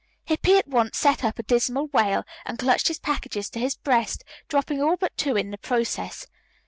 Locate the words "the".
5.51-5.59